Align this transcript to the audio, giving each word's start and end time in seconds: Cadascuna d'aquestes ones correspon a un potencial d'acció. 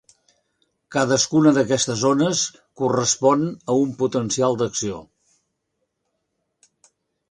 Cadascuna 0.95 1.51
d'aquestes 1.57 2.07
ones 2.11 2.41
correspon 2.83 3.47
a 3.75 3.79
un 3.85 3.95
potencial 4.03 4.61
d'acció. 4.63 5.07